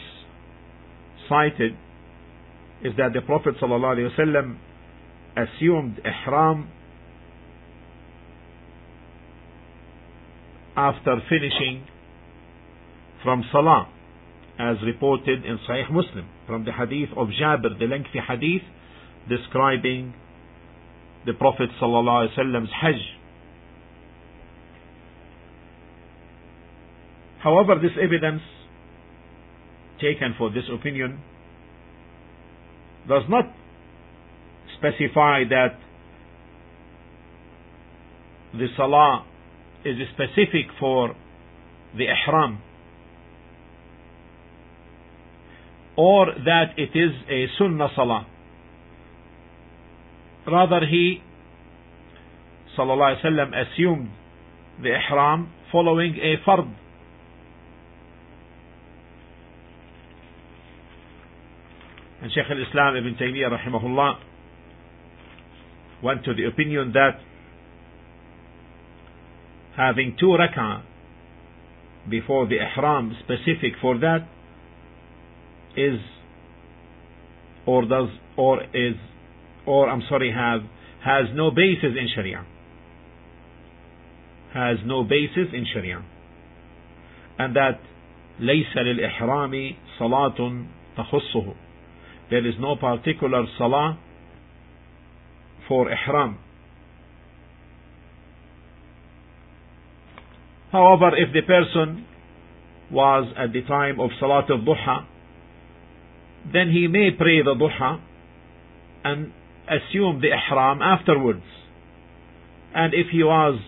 cited 1.27 1.71
is 2.83 2.93
that 2.97 3.13
the 3.15 3.21
Prophet 3.21 3.55
ﷺ 3.59 4.57
assumed 5.35 5.99
ihram 6.05 6.69
after 10.77 11.17
finishing 11.27 11.83
from 13.23 13.43
Salah 13.51 13.89
as 14.59 14.77
reported 14.85 15.45
in 15.45 15.57
Sahih 15.67 15.91
Muslim 15.91 16.29
from 16.45 16.63
the 16.65 16.71
hadith 16.71 17.09
of 17.17 17.29
Jabir, 17.29 17.79
the 17.79 17.85
lengthy 17.85 18.19
hadith 18.19 18.61
describing 19.27 20.13
the 21.25 21.33
Prophet 21.33 21.69
ﷺ's 21.81 22.69
Hajj. 22.79 23.01
However, 27.39 27.81
this 27.81 27.97
evidence 27.99 28.43
taken 30.01 30.35
for 30.37 30.49
this 30.49 30.63
opinion 30.73 31.19
does 33.07 33.23
not 33.29 33.45
specify 34.77 35.43
that 35.49 35.77
the 38.53 38.67
salah 38.75 39.25
is 39.85 39.95
specific 40.13 40.65
for 40.79 41.15
the 41.97 42.05
ihram 42.05 42.61
or 45.95 46.27
that 46.45 46.73
it 46.77 46.97
is 46.97 47.11
a 47.29 47.45
sunnah 47.57 47.89
salah. 47.95 48.25
Rather 50.47 50.85
he 50.85 51.21
sallallahu 52.77 53.51
assumed 53.63 54.09
the 54.81 54.89
ihram 54.89 55.51
following 55.71 56.15
a 56.15 56.37
fard 56.47 56.73
And 62.22 62.32
Shaykh 62.32 62.46
al-Islam 62.50 62.96
Ibn 62.96 63.14
Taymiyyah 63.20 63.50
rahimahullah 63.50 64.14
went 66.02 66.24
to 66.24 66.34
the 66.34 66.44
opinion 66.46 66.92
that 66.92 67.18
having 69.76 70.16
two 70.18 70.36
rak'ah 70.38 70.82
before 72.08 72.46
the 72.46 72.56
ihram 72.56 73.14
specific 73.24 73.72
for 73.80 73.98
that 73.98 74.26
is 75.76 76.00
or 77.66 77.82
does 77.82 78.08
or 78.36 78.62
is 78.62 78.94
or 79.66 79.88
I'm 79.88 80.02
sorry 80.08 80.32
have 80.32 80.60
has 81.04 81.26
no 81.34 81.50
basis 81.50 81.96
in 81.98 82.08
Sharia 82.14 82.46
has 84.56 84.78
no 84.86 85.04
basis 85.04 85.52
in 85.52 85.66
Sharia. 85.72 86.02
And 87.38 87.54
that 87.56 87.78
ليس 88.40 88.76
للإحرام 88.76 89.74
صلاة 89.98 90.64
تخصه. 90.96 91.54
there 92.31 92.47
is 92.47 92.55
no 92.59 92.77
particular 92.77 93.43
salah 93.57 93.99
for 95.67 95.91
ihram. 95.91 96.37
However, 100.71 101.11
if 101.17 101.33
the 101.33 101.41
person 101.41 102.05
was 102.89 103.33
at 103.37 103.51
the 103.51 103.61
time 103.63 103.99
of 103.99 104.11
Salat 104.19 104.49
al-Duha, 104.49 105.05
then 106.53 106.71
he 106.71 106.87
may 106.87 107.09
pray 107.17 107.41
the 107.43 107.53
Duha 107.53 107.99
and 109.03 109.33
assume 109.67 110.21
the 110.21 110.29
ihram 110.29 110.81
afterwards. 110.81 111.43
And 112.73 112.93
if 112.93 113.07
he 113.11 113.23
was 113.23 113.59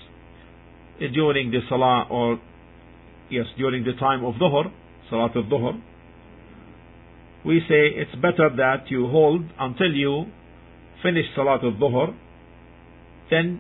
during 1.13 1.51
the 1.51 1.59
Salah 1.67 2.07
or 2.09 2.39
yes, 3.29 3.45
during 3.57 3.83
the 3.83 3.93
time 3.99 4.23
of 4.23 4.35
Dhuhr, 4.35 4.71
Salat 5.09 5.35
al-Dhuhr, 5.35 5.81
we 7.45 7.59
say 7.67 7.91
it's 7.95 8.15
better 8.15 8.49
that 8.57 8.89
you 8.89 9.07
hold 9.07 9.43
until 9.59 9.91
you 9.91 10.25
finish 11.01 11.25
Salat 11.35 11.63
al-Dhuhr, 11.63 12.15
then 13.29 13.59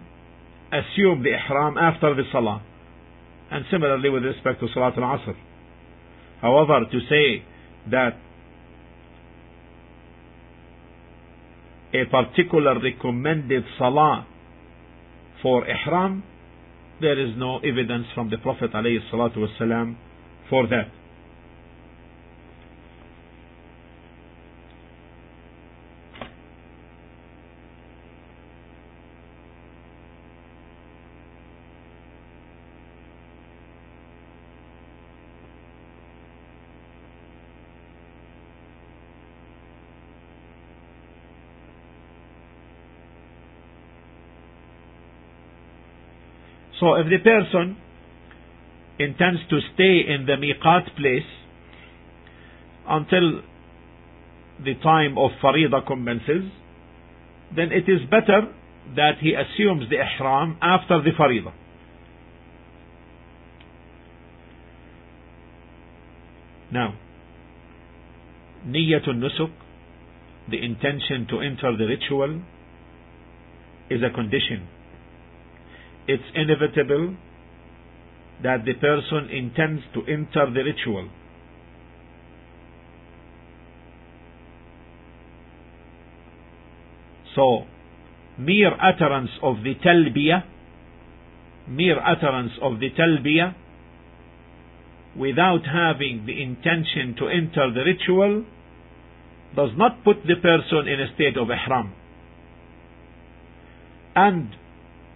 assume 0.71 1.23
the 1.23 1.31
ihram 1.31 1.77
after 1.77 2.15
the 2.15 2.23
Salah. 2.31 2.61
And 3.51 3.65
similarly 3.69 4.09
with 4.09 4.23
respect 4.23 4.59
to 4.61 4.67
Salat 4.73 4.97
al-Asr. 4.97 5.35
However, 6.41 6.85
to 6.91 6.99
say 7.09 7.43
that 7.91 8.17
a 11.93 12.05
particular 12.09 12.79
recommended 12.81 13.63
Salah 13.77 14.25
for 15.41 15.65
Ihram, 15.67 16.23
there 16.99 17.19
is 17.19 17.35
no 17.37 17.57
evidence 17.57 18.07
from 18.15 18.29
the 18.29 18.37
Prophet 18.37 18.71
ﷺ 18.71 19.95
for 20.49 20.67
that. 20.67 20.89
So 46.83 46.95
if 46.95 47.05
the 47.07 47.17
person 47.19 47.77
intends 48.99 49.39
to 49.49 49.59
stay 49.73 50.03
in 50.05 50.25
the 50.25 50.33
miqat 50.33 50.93
place 50.97 51.29
until 52.85 53.39
the 54.65 54.73
time 54.83 55.17
of 55.17 55.31
farida 55.41 55.87
commences, 55.87 56.51
then 57.55 57.71
it 57.71 57.89
is 57.89 58.01
better 58.11 58.53
that 58.97 59.13
he 59.21 59.33
assumes 59.33 59.89
the 59.89 59.95
ihram 59.95 60.57
after 60.61 61.01
the 61.01 61.11
farida. 61.17 61.53
Now, 66.69 66.95
niyatul 68.67 69.23
nusuk, 69.23 69.53
the 70.51 70.61
intention 70.61 71.27
to 71.29 71.39
enter 71.39 71.77
the 71.77 71.85
ritual, 71.85 72.41
is 73.89 74.01
a 74.03 74.13
condition 74.13 74.67
it's 76.07 76.23
inevitable 76.35 77.15
that 78.43 78.65
the 78.65 78.73
person 78.73 79.29
intends 79.31 79.83
to 79.93 80.01
enter 80.01 80.51
the 80.53 80.63
ritual. 80.63 81.09
So, 87.35 87.63
mere 88.37 88.73
utterance 88.73 89.31
of 89.41 89.57
the 89.63 89.75
talbiyah, 89.75 90.43
mere 91.67 91.99
utterance 91.99 92.51
of 92.61 92.79
the 92.79 92.89
talbiyah, 92.91 93.55
without 95.17 95.61
having 95.65 96.25
the 96.25 96.41
intention 96.41 97.15
to 97.17 97.27
enter 97.27 97.71
the 97.73 97.83
ritual, 97.85 98.45
does 99.55 99.69
not 99.77 100.03
put 100.03 100.17
the 100.23 100.35
person 100.41 100.87
in 100.87 100.99
a 100.99 101.13
state 101.15 101.37
of 101.37 101.49
ihram. 101.49 101.93
And 104.15 104.55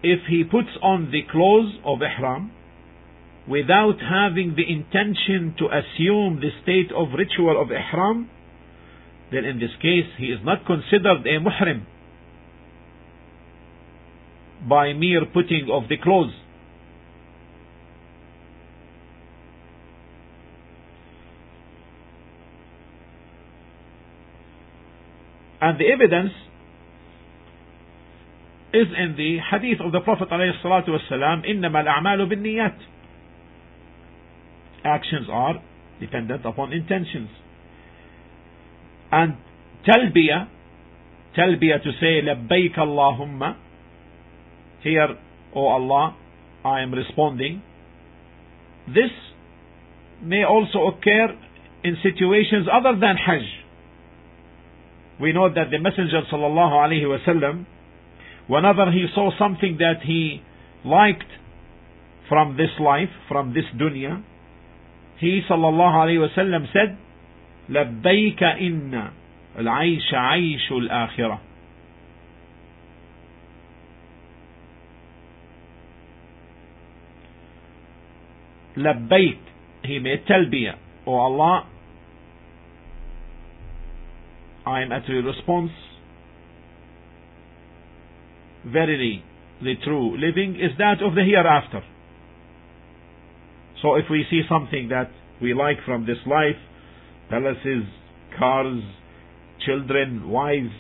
if 0.04 0.20
he 0.30 0.44
puts 0.44 0.70
on 0.82 1.12
the 1.12 1.22
clothes 1.32 1.74
of 1.84 2.00
ihram 2.02 2.52
without 3.48 3.98
having 4.00 4.56
the 4.56 4.70
intention 4.70 5.56
to 5.58 5.66
assume 5.66 6.40
the 6.42 6.52
state 6.64 6.92
of 6.96 7.08
ritual 7.18 7.62
of 7.62 7.72
ihram, 7.72 8.30
then 9.32 9.46
in 9.46 9.60
this 9.60 9.72
case 9.82 10.06
he 10.18 10.26
is 10.26 10.40
not 10.44 10.66
considered 10.66 11.26
a 11.26 11.40
muhrim 11.40 11.86
by 14.68 14.94
mere 14.94 15.26
putting 15.26 15.68
of 15.72 15.88
the 15.90 15.98
clothes. 15.98 16.34
And 25.60 25.80
the 25.80 25.86
evidence 25.92 26.34
is 28.77 28.87
in 28.97 29.15
the 29.17 29.39
hadith 29.51 29.81
of 29.81 29.93
the 29.93 30.01
Prophet 30.01 30.29
والسلام, 30.29 31.45
إنما 31.45 31.81
الأعمال 31.81 32.29
بالنيات. 32.29 32.79
Actions 34.85 35.29
are 35.31 35.63
dependent 36.01 36.45
upon 36.45 36.73
intentions. 36.73 37.29
And 39.13 39.37
talbiya, 39.87 40.49
talbiya 41.37 41.83
to 41.83 41.93
say 42.01 42.23
لبيك 42.23 42.79
اللهم, 42.79 43.57
here, 44.83 45.17
O 45.55 45.61
oh 45.61 45.67
Allah, 45.69 46.17
I 46.65 46.81
am 46.81 46.93
responding. 46.93 47.63
This 48.89 49.11
may 50.23 50.45
also 50.45 50.87
occur 50.89 51.37
in 51.85 51.97
situations 52.03 52.67
other 52.73 52.99
than 52.99 53.17
Hajj. 53.17 53.45
We 55.21 55.33
know 55.33 55.49
that 55.53 55.71
the 55.71 55.79
Messenger 55.79 56.23
sallallahu 56.33 56.73
alaihi 56.73 57.05
wasallam 57.05 57.67
whenever 58.47 58.91
he 58.91 59.07
saw 59.15 59.31
something 59.39 59.79
that 59.79 60.03
he 60.05 60.43
liked 60.85 61.31
from 62.29 62.57
this 62.57 62.71
life, 62.81 63.11
from 63.29 63.55
this 63.55 63.65
dunya, 63.77 64.23
he 65.19 65.41
sallallahu 65.49 65.95
alayhi 66.07 66.27
wasallam 66.29 66.67
said, 66.73 66.97
لبيك 67.69 68.43
إن 68.43 69.11
العيش 69.59 70.15
عيش 70.15 70.73
الآخرة. 70.73 71.41
لبيك 78.77 79.39
he 79.85 79.99
made 79.99 80.25
talbiyah. 80.27 80.77
Oh 81.07 81.15
Allah, 81.15 81.67
I 84.65 84.83
am 84.83 84.93
at 84.93 85.09
your 85.09 85.23
response 85.23 85.71
verily 88.67 89.25
the 89.63 89.75
true 89.85 90.19
living 90.19 90.57
is 90.57 90.77
that 90.79 91.03
of 91.03 91.15
the 91.15 91.23
hereafter. 91.23 91.83
So 93.81 93.97
if 93.97 94.05
we 94.11 94.25
see 94.31 94.43
something 94.49 94.89
that 94.89 95.11
we 95.41 95.55
like 95.55 95.77
from 95.85 96.07
this 96.07 96.19
life, 96.27 96.59
palaces, 97.29 97.85
cars, 98.39 98.83
children, 99.67 100.29
wives, 100.29 100.71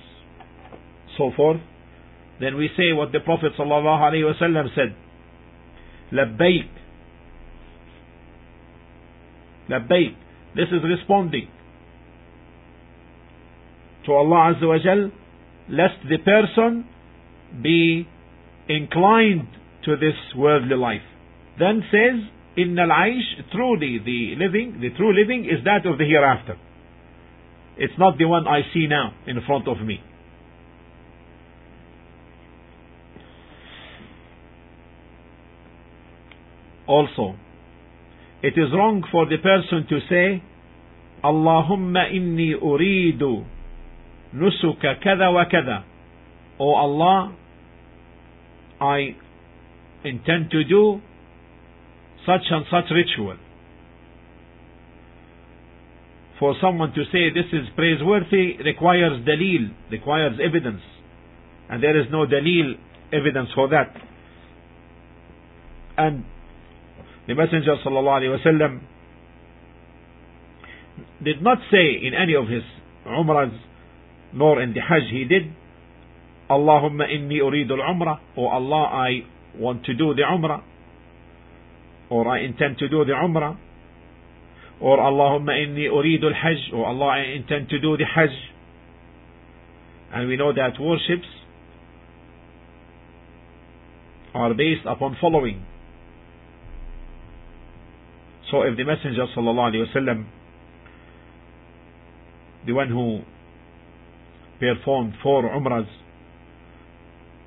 so 1.18 1.31
forth, 1.37 1.61
then 2.40 2.57
we 2.57 2.68
say 2.77 2.92
what 2.92 3.12
the 3.12 3.21
Prophet 3.21 3.53
ﷺ 3.59 4.75
said, 4.75 4.97
لبيك 6.12 6.68
لبيك 9.68 10.14
This 10.55 10.68
is 10.68 10.83
responding 10.85 11.49
to 14.05 14.12
Allah 14.12 14.55
Azza 14.55 14.66
wa 14.68 14.79
Jal, 14.83 15.11
lest 15.71 15.95
the 16.09 16.18
person 16.18 16.85
be 17.62 18.08
inclined 18.70 19.48
to 19.86 19.96
this 19.96 20.16
worldly 20.36 20.76
life. 20.76 21.02
Then 21.60 21.84
says, 21.92 22.22
in 22.58 22.78
al-aish, 22.78 23.52
truly 23.52 24.00
the 24.04 24.36
living, 24.38 24.80
the 24.82 24.90
true 24.98 25.14
living 25.14 25.46
is 25.46 25.64
that 25.64 25.86
of 25.86 25.98
the 25.98 26.06
hereafter. 26.06 26.58
It's 27.78 27.94
not 27.98 28.18
the 28.18 28.26
one 28.26 28.48
I 28.48 28.62
see 28.74 28.88
now 28.88 29.14
in 29.28 29.40
front 29.46 29.68
of 29.68 29.80
me. 29.86 30.02
Also, 36.88 37.36
it 38.42 38.54
is 38.56 38.72
wrong 38.74 39.04
for 39.12 39.26
the 39.26 39.38
person 39.38 39.86
to 39.90 40.00
say, 40.10 40.44
Allahumma 41.24 42.12
inni 42.14 42.54
uridu 42.56 43.46
nusuka 44.34 45.02
kada 45.04 45.32
wa 45.32 45.46
kada. 45.46 45.84
O 46.60 46.74
Allah, 46.74 47.36
I 48.82 49.15
intend 50.04 50.52
to 50.52 50.63
do 50.63 51.02
such 52.26 52.41
and 52.50 52.65
such 52.72 52.91
ritual. 52.91 53.38
For 56.39 56.56
someone 56.62 56.93
to 56.93 57.04
say 57.12 57.30
this 57.34 57.50
is 57.52 57.67
praiseworthy 57.76 58.58
requires 58.63 59.26
dalil, 59.26 59.74
requires 59.91 60.39
evidence. 60.43 60.82
And 61.70 61.82
there 61.82 62.00
is 62.00 62.08
no 62.12 62.26
dalil 62.26 62.74
evidence 63.12 63.50
for 63.56 63.70
that. 63.70 63.96
And 65.98 66.24
the 67.28 67.34
Messenger 67.34 67.78
sallallahu 67.86 68.80
did 71.24 71.41
not 71.41 71.58
say 71.72 72.06
in 72.06 72.13
any 72.13 72.36
of 72.36 72.48
his 72.48 72.63
umrahs 73.06 73.58
nor 74.34 74.62
in 74.62 74.74
the 74.74 74.82
Hajj 74.82 75.10
he 75.12 75.26
did 75.26 75.54
Allahumma 76.50 77.06
inni 77.12 77.40
uridu 77.42 77.72
al-umrah 77.72 78.20
or 78.36 78.54
Allah 78.54 78.84
I 79.10 79.26
want 79.58 79.84
to 79.86 79.94
do 79.94 80.14
the 80.14 80.24
umrah 80.24 80.64
or 82.10 82.28
I 82.28 82.42
intend 82.42 82.78
to 82.80 82.88
do 82.88 83.04
the 83.06 83.14
umrah 83.14 83.58
or 84.80 84.98
Allahumma 85.00 85.52
inni 85.58 85.90
uridu 85.90 86.26
al-hajj. 86.26 86.74
Or 86.74 86.86
Allah 86.86 87.06
I 87.06 87.20
intend 87.36 87.70
to 87.70 87.80
do 87.80 87.98
the 87.98 88.06
hajj. 88.06 88.30
And 90.14 90.28
we 90.28 90.38
know 90.38 90.54
that 90.54 90.80
worships 90.80 91.28
are 94.34 94.54
based 94.54 94.86
upon 94.86 95.18
following. 95.20 95.66
So 98.52 98.62
if 98.62 98.78
the 98.78 98.86
messenger 98.86 99.26
sallallahu 99.36 99.74
alaihi 99.74 99.94
wasallam 99.94 100.26
the 102.66 102.74
one 102.74 102.90
who 102.90 103.22
performed 104.60 105.14
four 105.24 105.44
umrahs 105.44 105.88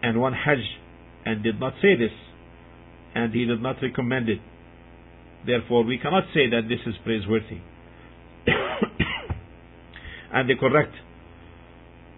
and 0.03 0.21
one 0.21 0.33
Hajj 0.33 0.59
and 1.25 1.43
did 1.43 1.61
not 1.61 1.75
say 1.83 1.97
this, 1.97 2.13
and 3.15 3.33
he 3.33 3.45
did 3.45 3.63
not 3.63 3.77
recommend 3.83 4.29
it. 4.29 4.41
Therefore, 5.47 5.85
we 5.85 5.99
cannot 5.99 6.25
say 6.35 6.49
that 6.51 6.69
this 6.69 6.81
is 6.87 6.95
praiseworthy. 7.05 7.61
and 10.33 10.49
the 10.49 10.55
correct 10.59 10.93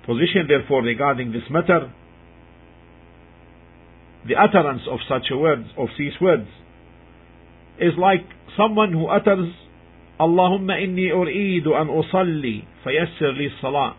position, 0.06 0.46
therefore, 0.48 0.82
regarding 0.82 1.32
this 1.32 1.42
matter, 1.50 1.92
the 4.26 4.34
utterance 4.36 4.82
of 4.90 4.98
such 5.08 5.26
words, 5.32 5.66
of 5.76 5.88
these 5.98 6.12
words, 6.20 6.46
is 7.78 7.92
like 7.98 8.24
someone 8.56 8.92
who 8.92 9.06
utters, 9.06 9.52
Allahumma 10.20 10.78
inni 10.78 11.10
uridu 11.10 11.74
an 11.74 11.88
usalli 11.88 12.64
fayassir 12.84 13.36
li 13.36 13.48
salah. 13.60 13.96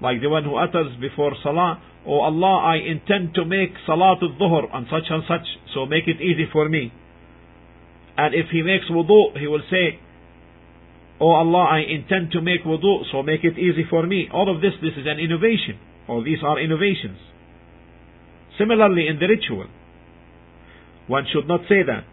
Like 0.00 0.20
the 0.20 0.28
one 0.28 0.44
who 0.44 0.56
utters 0.56 0.94
before 1.00 1.32
salah, 1.42 1.82
Oh 2.06 2.20
Allah, 2.20 2.62
I 2.64 2.76
intend 2.76 3.34
to 3.34 3.44
make 3.44 3.74
Salatul 3.86 4.38
Dhuhr 4.38 4.72
on 4.72 4.86
such 4.90 5.10
and 5.10 5.22
such, 5.28 5.46
so 5.74 5.86
make 5.86 6.06
it 6.06 6.20
easy 6.20 6.46
for 6.52 6.68
me. 6.68 6.92
And 8.16 8.34
if 8.34 8.46
he 8.50 8.62
makes 8.62 8.86
wudu, 8.90 9.38
he 9.38 9.46
will 9.46 9.62
say, 9.70 10.00
Oh 11.20 11.30
Allah, 11.30 11.66
I 11.70 11.80
intend 11.80 12.32
to 12.32 12.40
make 12.40 12.64
wudu, 12.64 13.02
so 13.12 13.22
make 13.22 13.44
it 13.44 13.58
easy 13.58 13.84
for 13.88 14.06
me. 14.06 14.28
All 14.32 14.54
of 14.54 14.60
this, 14.60 14.72
this 14.80 14.94
is 14.96 15.06
an 15.06 15.18
innovation. 15.18 15.78
All 16.08 16.22
these 16.24 16.38
are 16.44 16.58
innovations. 16.60 17.18
Similarly, 18.58 19.06
in 19.06 19.18
the 19.18 19.26
ritual, 19.28 19.66
one 21.06 21.24
should 21.32 21.46
not 21.46 21.60
say 21.68 21.82
that. 21.86 22.04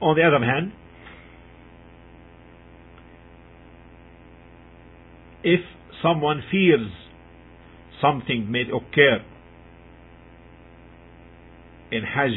On 0.00 0.14
the 0.14 0.22
other 0.22 0.44
hand, 0.44 0.72
if 5.42 5.60
someone 6.02 6.42
fears 6.50 6.90
something 8.00 8.50
may 8.50 8.62
occur 8.62 9.24
in 11.90 12.02
Hajj 12.02 12.32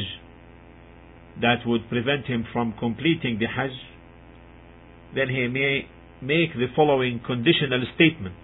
that 1.40 1.66
would 1.66 1.88
prevent 1.88 2.26
him 2.26 2.44
from 2.52 2.74
completing 2.78 3.38
the 3.38 3.46
Hajj, 3.46 3.72
then 5.14 5.28
he 5.28 5.46
may 5.46 5.86
make 6.20 6.54
the 6.54 6.66
following 6.74 7.20
conditional 7.24 7.84
statement. 7.94 8.34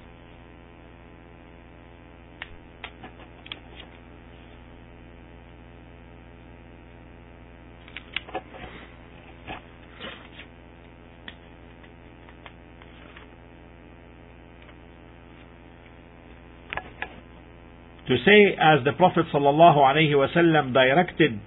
say 18.17 18.55
as 18.59 18.83
the 18.83 18.91
Prophet 18.93 19.25
ﷺ 19.33 20.73
directed 20.73 21.39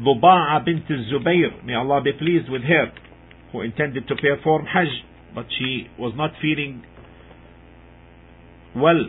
Duba'a 0.00 0.64
bint 0.64 0.86
Zubayr, 0.88 1.64
may 1.64 1.74
Allah 1.74 2.00
be 2.02 2.12
pleased 2.12 2.48
with 2.48 2.62
her, 2.62 2.92
who 3.52 3.60
intended 3.60 4.08
to 4.08 4.16
perform 4.16 4.64
Hajj, 4.66 4.88
but 5.34 5.46
she 5.58 5.88
was 5.98 6.14
not 6.16 6.30
feeling 6.40 6.82
well 8.74 9.06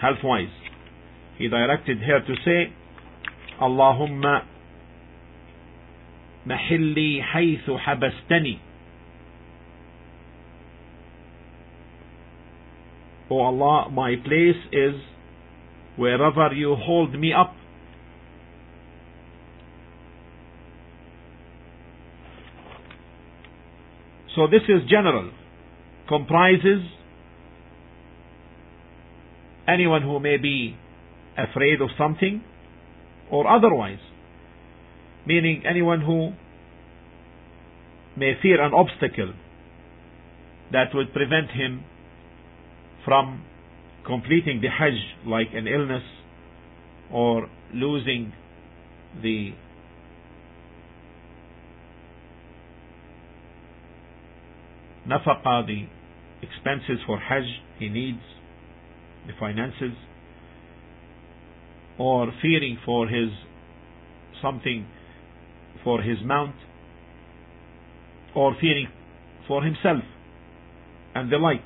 health-wise. 0.00 0.52
He 1.38 1.48
directed 1.48 1.98
her 1.98 2.20
to 2.20 2.34
say, 2.44 2.72
Allahumma 3.60 4.42
محلي 6.46 7.22
حيث 7.22 7.70
حبستني 7.70 8.58
O 13.30 13.40
Allah, 13.40 13.90
my 13.90 14.16
place 14.16 14.60
is 14.70 14.94
wherever 15.99 16.53
you 16.53 16.75
hold 16.79 17.13
me 17.19 17.33
up. 17.33 17.53
So 24.33 24.47
this 24.47 24.61
is 24.69 24.89
general, 24.89 25.31
comprises 26.07 26.83
anyone 29.67 30.01
who 30.01 30.21
may 30.21 30.37
be 30.37 30.77
afraid 31.37 31.81
of 31.81 31.89
something 31.97 32.41
or 33.29 33.45
otherwise, 33.47 33.99
meaning 35.25 35.63
anyone 35.69 35.99
who 35.99 36.31
may 38.17 38.33
fear 38.41 38.63
an 38.63 38.73
obstacle 38.73 39.33
that 40.71 40.93
would 40.93 41.11
prevent 41.13 41.51
him 41.51 41.83
from 43.03 43.43
completing 44.09 44.59
the 44.59 44.69
Hajj 44.69 44.97
like 45.27 45.49
an 45.53 45.67
illness 45.67 46.03
or 47.11 47.47
losing 47.73 48.33
the 49.21 49.51
nafaqa, 55.07 55.67
the 55.67 55.85
expenses 56.41 56.99
for 57.05 57.19
Hajj 57.19 57.45
he 57.77 57.87
needs, 57.87 58.19
the 59.27 59.33
finances, 59.39 59.93
or 61.99 62.31
fearing 62.41 62.79
for 62.83 63.07
his 63.07 63.29
something 64.41 64.87
for 65.83 66.01
his 66.01 66.17
mount, 66.25 66.55
or 68.35 68.55
fearing 68.59 68.87
for 69.47 69.63
himself, 69.63 70.03
and 71.13 71.31
the 71.31 71.37
like. 71.37 71.61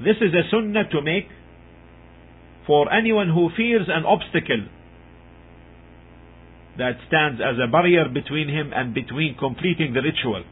This 0.00 0.16
is 0.20 0.32
a 0.32 0.48
sunnah 0.50 0.88
to 0.90 1.02
make 1.02 1.28
for 2.66 2.92
anyone 2.92 3.28
who 3.28 3.50
fears 3.56 3.88
an 3.88 4.04
obstacle 4.04 4.68
that 6.76 6.92
stands 7.08 7.40
as 7.40 7.56
a 7.62 7.70
barrier 7.70 8.08
between 8.08 8.48
him 8.48 8.72
and 8.74 8.94
between 8.94 9.36
completing 9.36 9.94
the 9.94 10.02
ritual. 10.02 10.44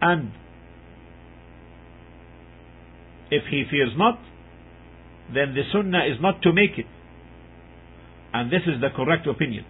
And 0.00 0.30
if 3.30 3.42
he 3.50 3.64
fears 3.68 3.90
not, 3.96 4.20
then 5.34 5.54
the 5.54 5.62
sunnah 5.72 6.04
is 6.06 6.20
not 6.20 6.40
to 6.42 6.52
make 6.52 6.78
it. 6.78 6.86
And 8.32 8.52
this 8.52 8.62
is 8.66 8.80
the 8.80 8.90
correct 8.94 9.26
opinion. 9.26 9.64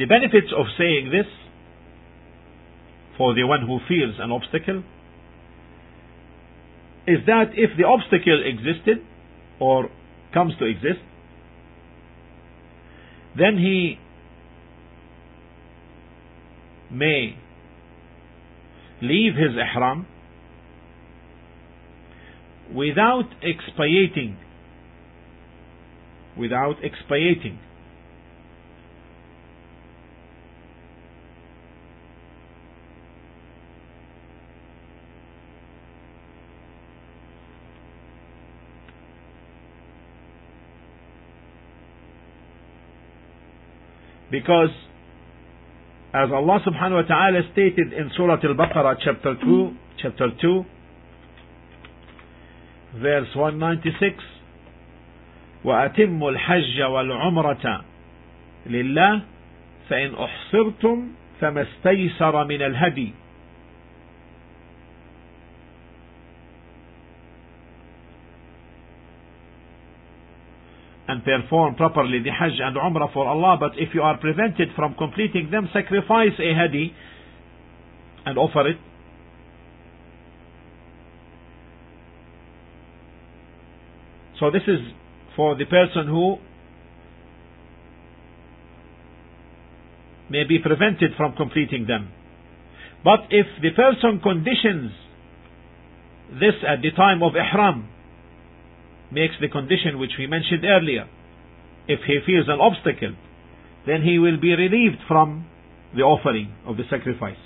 The 0.00 0.06
benefits 0.06 0.50
of 0.56 0.64
saying 0.78 1.10
this 1.12 1.26
for 3.18 3.34
the 3.34 3.44
one 3.46 3.60
who 3.60 3.80
fears 3.86 4.14
an 4.18 4.32
obstacle 4.32 4.82
is 7.06 7.18
that 7.26 7.50
if 7.52 7.76
the 7.76 7.84
obstacle 7.84 8.42
existed 8.42 9.04
or 9.60 9.90
comes 10.32 10.54
to 10.58 10.64
exist, 10.64 11.04
then 13.36 13.58
he 13.58 13.98
may 16.90 17.36
leave 19.02 19.34
his 19.34 19.52
ihram 19.54 20.06
without 22.74 23.28
expiating 23.42 24.38
without 26.38 26.76
expiating 26.82 27.58
Because 44.30 44.70
as 46.14 46.30
Allah 46.32 46.58
subhanahu 46.66 47.02
wa 47.02 47.06
ta'ala 47.06 47.40
stated 47.52 47.92
in 47.92 48.10
Surah 48.16 48.38
Al-Baqarah 48.42 48.96
chapter 49.04 49.34
2, 49.42 49.70
chapter 50.02 50.28
2, 50.40 50.64
verse 53.02 53.28
196, 53.34 54.24
وأتموا 55.64 56.30
الحج 56.30 56.82
والعمرة 56.82 57.84
لله 58.66 59.20
فإن 59.88 60.14
أحصرتم 60.14 61.08
فما 61.40 61.62
استيسر 61.62 62.44
من 62.44 62.62
الهدي 62.62 63.12
and 71.26 71.42
perform 71.42 71.74
properly 71.74 72.20
the 72.22 72.30
Hajj 72.30 72.58
and 72.60 72.76
Umrah 72.76 73.12
for 73.12 73.26
Allah, 73.26 73.56
but 73.58 73.72
if 73.76 73.94
you 73.94 74.02
are 74.02 74.18
prevented 74.18 74.68
from 74.76 74.94
completing 74.94 75.50
them, 75.50 75.68
sacrifice 75.72 76.32
a 76.38 76.54
hadi 76.54 76.94
and 78.26 78.38
offer 78.38 78.68
it. 78.68 78.76
So 84.38 84.50
this 84.50 84.62
is 84.66 84.78
for 85.36 85.56
the 85.56 85.66
person 85.66 86.06
who 86.06 86.36
may 90.30 90.44
be 90.44 90.58
prevented 90.58 91.10
from 91.16 91.34
completing 91.36 91.86
them. 91.86 92.10
But 93.04 93.20
if 93.30 93.46
the 93.60 93.70
person 93.70 94.20
conditions 94.22 94.92
this 96.32 96.54
at 96.66 96.80
the 96.82 96.92
time 96.92 97.22
of 97.22 97.32
Ihram, 97.34 97.88
makes 99.12 99.34
the 99.40 99.48
condition 99.48 99.98
which 99.98 100.12
we 100.18 100.26
mentioned 100.26 100.64
earlier. 100.64 101.08
If 101.88 102.00
he 102.06 102.18
fears 102.24 102.46
an 102.48 102.60
obstacle, 102.60 103.16
then 103.86 104.02
he 104.02 104.18
will 104.18 104.40
be 104.40 104.54
relieved 104.54 104.98
from 105.08 105.46
the 105.94 106.02
offering 106.02 106.54
of 106.66 106.76
the 106.76 106.84
sacrifice. 106.88 107.36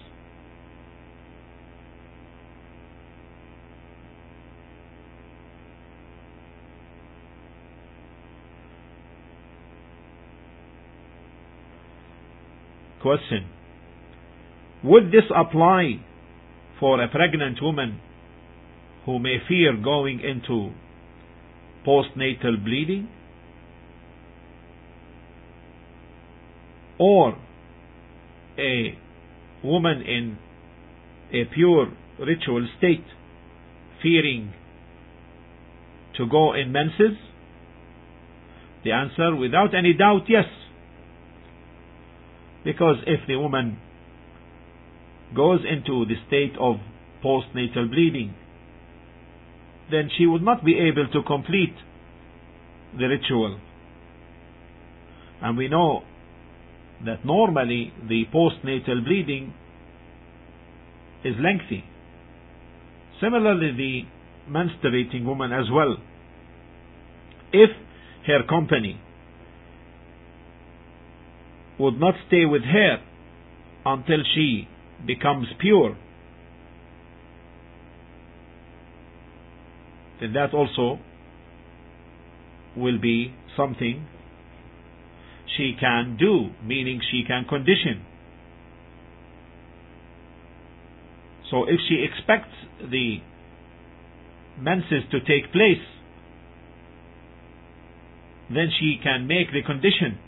Question 13.01 13.47
Would 14.83 15.09
this 15.09 15.29
apply 15.35 16.01
for 16.81 17.03
a 17.03 17.09
pregnant 17.09 17.63
woman 17.63 18.01
who 19.05 19.19
may 19.19 19.37
fear 19.47 19.77
going 19.77 20.21
into 20.21 20.73
postnatal 21.87 22.63
bleeding 22.65 23.09
or 26.99 27.37
a 28.59 28.99
woman 29.63 30.03
in 30.03 30.39
a 31.33 31.45
pure 31.53 31.93
ritual 32.21 32.69
state 32.79 33.05
fearing 34.03 34.53
to 36.17 36.27
go 36.27 36.55
in 36.55 36.73
menses? 36.73 37.19
The 38.85 38.93
answer, 38.93 39.35
without 39.35 39.75
any 39.75 39.95
doubt, 39.95 40.23
yes. 40.29 40.45
Because 42.65 42.97
if 43.07 43.27
the 43.27 43.37
woman 43.37 43.79
goes 45.35 45.61
into 45.69 46.05
the 46.07 46.15
state 46.29 46.55
of 46.61 46.77
postnatal 47.25 47.91
bleeding 47.91 48.35
then 49.91 50.11
she 50.17 50.27
would 50.27 50.43
not 50.43 50.65
be 50.65 50.79
able 50.79 51.09
to 51.13 51.23
complete 51.23 51.75
the 52.99 53.07
ritual. 53.07 53.59
And 55.43 55.57
we 55.57 55.69
know 55.69 56.03
that 57.05 57.25
normally 57.25 57.93
the 58.09 58.25
postnatal 58.33 59.05
bleeding 59.05 59.53
is 61.25 61.35
lengthy. 61.41 61.85
Similarly, 63.21 63.73
the 63.77 64.51
menstruating 64.51 65.25
woman 65.25 65.53
as 65.53 65.67
well. 65.73 65.97
If 67.53 67.71
her 68.27 68.43
company 68.49 69.01
would 71.79 71.99
not 71.99 72.15
stay 72.29 72.45
with 72.45 72.63
her 72.63 72.99
until 73.85 74.19
she 74.35 74.69
becomes 75.07 75.47
pure, 75.61 75.97
then 80.21 80.33
that 80.33 80.55
also 80.55 80.99
will 82.77 83.01
be 83.01 83.35
something 83.57 84.07
she 85.57 85.77
can 85.79 86.17
do, 86.19 86.51
meaning 86.65 87.01
she 87.11 87.23
can 87.27 87.45
condition. 87.45 88.05
So 91.51 91.65
if 91.65 91.79
she 91.89 92.05
expects 92.05 92.55
the 92.81 93.19
menses 94.59 95.05
to 95.11 95.21
take 95.21 95.53
place, 95.53 95.85
then 98.49 98.71
she 98.79 98.99
can 99.03 99.27
make 99.27 99.53
the 99.53 99.63
condition 99.63 100.19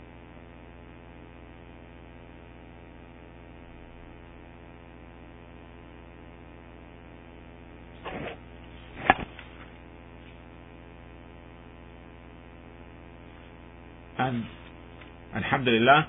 Alhamdulillah, 15.66 16.06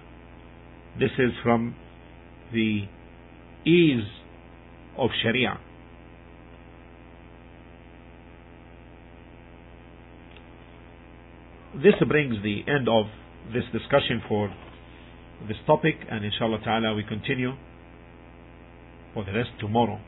this 1.00 1.10
is 1.18 1.32
from 1.42 1.76
the 2.54 2.84
ease 3.66 4.08
of 4.98 5.10
Sharia. 5.24 5.58
This 11.76 11.96
brings 12.08 12.36
the 12.44 12.62
end 12.68 12.88
of 12.88 13.06
this 13.52 13.64
discussion 13.74 14.22
for 14.28 14.54
this 15.48 15.58
topic 15.66 15.96
and 16.12 16.24
inshallah 16.24 16.60
ta'ala 16.64 16.94
we 16.94 17.04
continue 17.04 17.54
for 19.14 19.26
the 19.26 19.34
rest 19.34 19.50
tomorrow. 19.60 20.00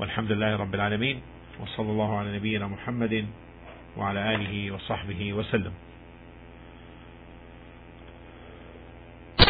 والحمد 0.00 0.32
لله 0.32 0.56
رب 0.56 0.74
العالمين 0.74 1.20
وصلى 1.60 1.90
الله 1.90 2.18
على 2.18 2.36
نبينا 2.36 2.66
محمد 2.68 3.26
وعلى 3.96 4.34
آله 4.34 4.72
وصحبه 4.72 5.32
وسلم 5.32 5.72